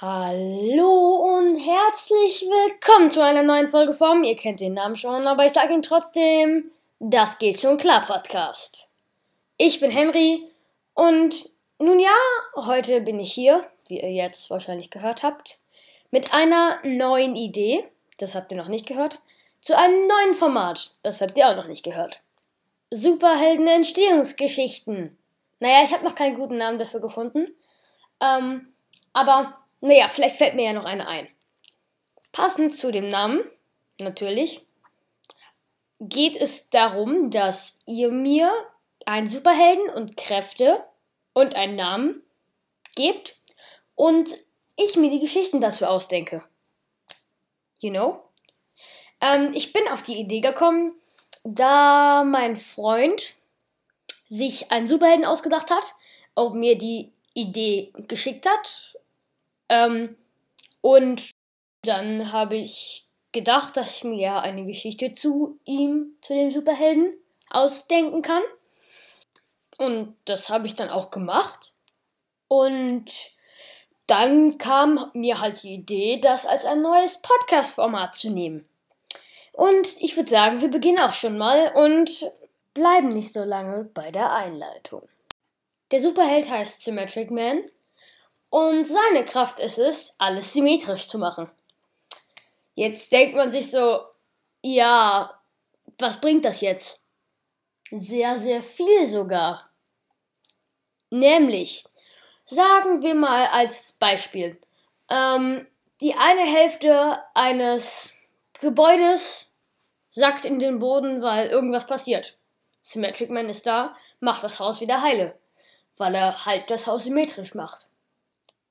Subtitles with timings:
[0.00, 5.46] Hallo und herzlich willkommen zu einer neuen Folge vom, ihr kennt den Namen schon, aber
[5.46, 8.90] ich sage ihn trotzdem, das geht schon klar Podcast.
[9.56, 10.50] Ich bin Henry
[10.94, 12.10] und nun ja,
[12.56, 15.60] heute bin ich hier, wie ihr jetzt wahrscheinlich gehört habt,
[16.10, 17.88] mit einer neuen Idee,
[18.18, 19.20] das habt ihr noch nicht gehört,
[19.60, 22.20] zu einem neuen Format, das habt ihr auch noch nicht gehört.
[22.90, 25.16] Superhelden Entstehungsgeschichten.
[25.60, 27.54] Naja, ich habe noch keinen guten Namen dafür gefunden,
[28.20, 28.74] ähm,
[29.12, 31.28] aber naja, vielleicht fällt mir ja noch eine ein.
[32.32, 33.44] Passend zu dem Namen,
[33.98, 34.64] natürlich,
[36.00, 38.50] geht es darum, dass ihr mir
[39.04, 40.82] einen Superhelden und Kräfte
[41.34, 42.22] und einen Namen
[42.96, 43.36] gebt
[43.94, 44.30] und
[44.76, 46.42] ich mir die Geschichten dazu ausdenke.
[47.78, 48.22] You know?
[49.20, 50.92] Ähm, ich bin auf die Idee gekommen,
[51.44, 53.34] da mein Freund
[54.30, 55.94] sich einen Superhelden ausgedacht hat,
[56.34, 58.96] auch mir die Idee geschickt hat
[59.74, 60.16] ähm,
[60.80, 61.30] und
[61.82, 67.14] dann habe ich gedacht, dass ich mir eine Geschichte zu ihm, zu dem Superhelden,
[67.50, 68.42] ausdenken kann.
[69.78, 71.72] Und das habe ich dann auch gemacht.
[72.48, 73.06] Und
[74.06, 78.68] dann kam mir halt die Idee, das als ein neues Podcast-Format zu nehmen.
[79.52, 82.30] Und ich würde sagen, wir beginnen auch schon mal und
[82.74, 85.08] bleiben nicht so lange bei der Einleitung.
[85.90, 87.64] Der Superheld heißt Symmetric Man
[88.54, 91.50] und seine Kraft ist es, alles symmetrisch zu machen.
[92.76, 94.04] Jetzt denkt man sich so,
[94.62, 95.40] ja,
[95.98, 97.02] was bringt das jetzt?
[97.90, 99.70] Sehr, sehr viel sogar.
[101.10, 101.84] Nämlich,
[102.44, 104.60] sagen wir mal als Beispiel,
[105.10, 105.66] ähm,
[106.00, 108.12] die eine Hälfte eines
[108.60, 109.50] Gebäudes
[110.10, 112.38] sackt in den Boden, weil irgendwas passiert.
[112.80, 115.36] Symmetric Man ist da, macht das Haus wieder heile,
[115.96, 117.88] weil er halt das Haus symmetrisch macht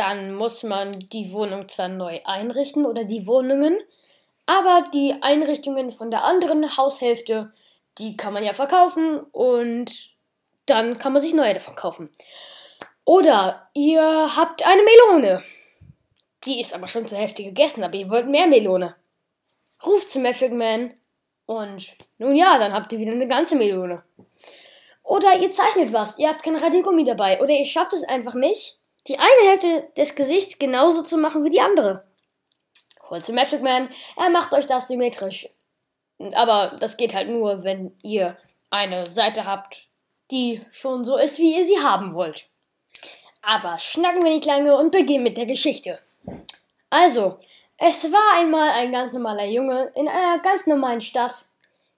[0.00, 3.78] dann muss man die Wohnung zwar neu einrichten oder die Wohnungen,
[4.46, 7.52] aber die Einrichtungen von der anderen Haushälfte,
[7.98, 10.10] die kann man ja verkaufen und
[10.64, 12.08] dann kann man sich neue davon kaufen.
[13.04, 15.42] Oder ihr habt eine Melone.
[16.46, 18.96] Die ist aber schon zur Hälfte gegessen, aber ihr wollt mehr Melone.
[19.84, 20.94] Ruft zum Magic Man
[21.44, 24.02] und nun ja, dann habt ihr wieder eine ganze Melone.
[25.02, 28.79] Oder ihr zeichnet was, ihr habt kein Radiergummi dabei oder ihr schafft es einfach nicht,
[29.10, 32.04] die eine Hälfte des Gesichts genauso zu machen wie die andere.
[33.10, 35.48] Holt Symmetric Man, er macht euch das symmetrisch.
[36.34, 38.38] Aber das geht halt nur, wenn ihr
[38.70, 39.88] eine Seite habt,
[40.30, 42.46] die schon so ist, wie ihr sie haben wollt.
[43.42, 45.98] Aber schnacken wir nicht lange und beginnen mit der Geschichte.
[46.88, 47.40] Also,
[47.78, 51.46] es war einmal ein ganz normaler Junge in einer ganz normalen Stadt,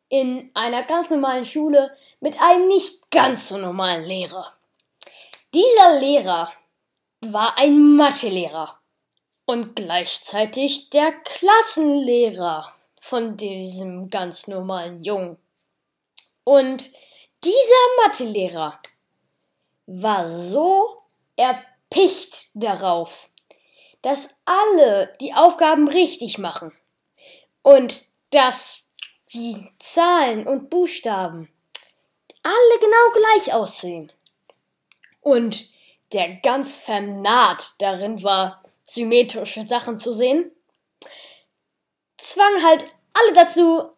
[0.09, 4.55] in einer ganz normalen Schule mit einem nicht ganz so normalen Lehrer.
[5.53, 6.51] Dieser Lehrer
[7.25, 8.79] war ein Mathelehrer
[9.47, 15.39] und gleichzeitig der Klassenlehrer von diesem ganz normalen Jungen.
[16.45, 16.91] Und
[17.45, 18.81] dieser Mathelehrer
[19.87, 21.03] war so
[21.37, 23.29] erpicht darauf,
[24.03, 26.73] dass alle die Aufgaben richtig machen
[27.63, 28.91] und dass
[29.33, 31.49] die Zahlen und Buchstaben
[32.43, 34.13] alle genau gleich aussehen.
[35.21, 35.72] Und
[36.13, 40.51] der ganz vernarrt darin war, symmetrische Sachen zu sehen,
[42.19, 43.91] zwang halt alle dazu,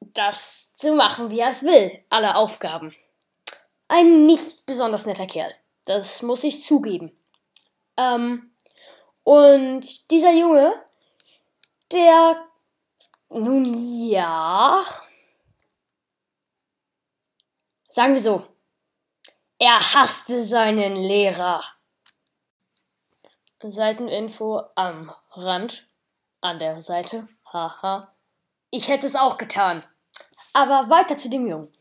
[0.00, 2.94] das zu machen, wie er es will, alle Aufgaben.
[3.88, 5.52] Ein nicht besonders netter Kerl,
[5.84, 7.16] das muss ich zugeben.
[7.96, 8.52] Ähm,
[9.24, 10.74] und dieser Junge,
[11.92, 12.48] der,
[13.30, 14.84] nun ja,
[17.88, 18.46] sagen wir so,
[19.58, 21.62] er hasste seinen Lehrer.
[23.62, 25.86] Seiteninfo am Rand,
[26.40, 27.26] an der Seite.
[27.52, 28.12] Haha.
[28.70, 29.84] Ich hätte es auch getan.
[30.52, 31.72] Aber weiter zu dem Jungen.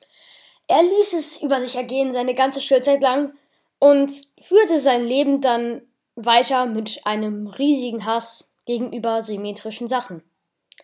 [0.67, 3.37] Er ließ es über sich ergehen seine ganze Schulzeit lang
[3.79, 5.81] und führte sein Leben dann
[6.15, 10.23] weiter mit einem riesigen Hass gegenüber symmetrischen Sachen.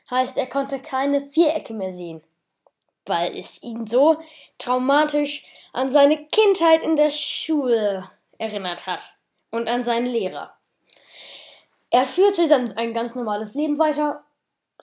[0.09, 2.21] Heißt, er konnte keine Vierecke mehr sehen
[3.05, 4.21] weil es ihn so
[4.57, 5.43] traumatisch
[5.73, 9.15] an seine Kindheit in der Schule erinnert hat
[9.51, 10.53] und an seinen Lehrer.
[11.89, 14.23] Er führte dann ein ganz normales Leben weiter,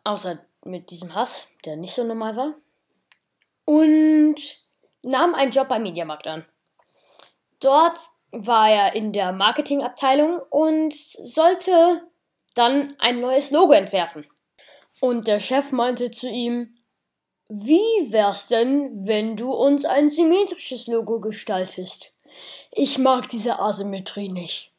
[0.04, 2.54] außer mit diesem Hass, der nicht so normal war,
[3.64, 4.36] und
[5.02, 6.44] nahm einen Job beim Mediamarkt an.
[7.60, 7.98] Dort
[8.30, 12.02] war er in der Marketingabteilung und sollte
[12.54, 14.26] dann ein neues Logo entwerfen.
[15.00, 16.77] Und der Chef meinte zu ihm,
[17.48, 22.12] wie wär's denn, wenn du uns ein symmetrisches Logo gestaltest?
[22.70, 24.70] Ich mag diese Asymmetrie nicht.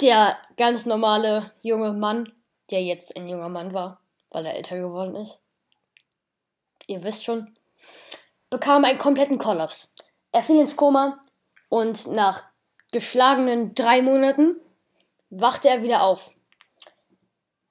[0.00, 2.32] der ganz normale junge Mann,
[2.70, 4.00] der jetzt ein junger Mann war,
[4.30, 5.40] weil er älter geworden ist,
[6.86, 7.54] ihr wisst schon,
[8.50, 9.92] bekam einen kompletten Kollaps.
[10.32, 11.18] Er fiel ins Koma
[11.68, 12.44] und nach
[12.92, 14.56] geschlagenen drei Monaten
[15.30, 16.30] wachte er wieder auf.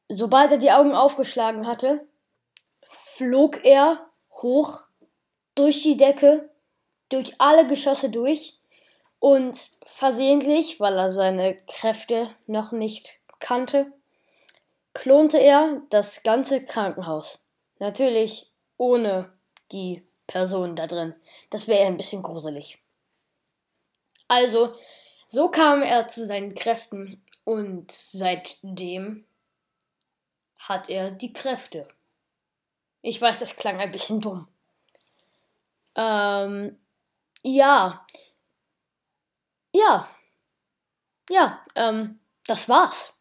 [0.10, 2.06] Sobald er die Augen aufgeschlagen hatte,
[3.16, 4.82] flog er hoch
[5.56, 6.50] durch die Decke,
[7.08, 8.60] durch alle Geschosse durch
[9.20, 13.94] und versehentlich, weil er seine Kräfte noch nicht kannte,
[14.94, 17.40] klonte er das ganze Krankenhaus.
[17.80, 19.32] Natürlich ohne
[19.72, 21.16] die Person da drin.
[21.50, 22.80] Das wäre ein bisschen gruselig.
[24.28, 24.76] Also,
[25.28, 29.24] so kam er zu seinen Kräften und seitdem
[30.58, 31.88] hat er die Kräfte.
[33.08, 34.48] Ich weiß, das klang ein bisschen dumm.
[35.96, 36.76] Ähm,
[37.44, 38.04] ja.
[39.72, 40.10] Ja.
[41.30, 43.14] Ja, ähm, das war's.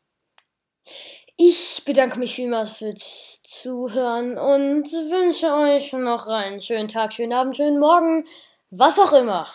[1.36, 7.54] Ich bedanke mich vielmals fürs Zuhören und wünsche euch noch einen schönen Tag, schönen Abend,
[7.54, 8.24] schönen Morgen,
[8.70, 9.52] was auch immer.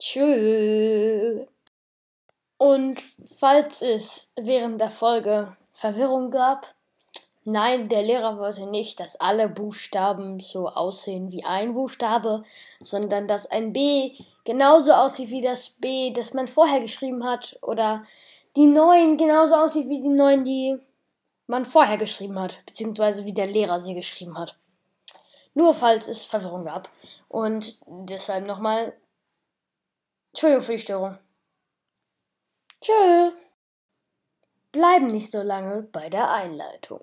[0.00, 1.46] Tschüss.
[2.56, 3.00] Und
[3.38, 6.74] falls es während der Folge Verwirrung gab,
[7.48, 12.44] nein, der Lehrer wollte nicht, dass alle Buchstaben so aussehen wie ein Buchstabe,
[12.80, 14.12] sondern dass ein B
[14.44, 18.04] genauso aussieht wie das B, das man vorher geschrieben hat, oder
[18.56, 20.78] die neuen genauso aussieht wie die neuen, die
[21.46, 24.56] man vorher geschrieben hat, beziehungsweise wie der Lehrer sie geschrieben hat.
[25.54, 26.88] Nur falls es Verwirrung gab.
[27.28, 28.92] Und deshalb nochmal
[30.32, 31.18] Entschuldigung für die Störung.
[32.80, 33.32] Tschö.
[34.70, 37.00] Bleiben nicht so lange bei der Einleitung.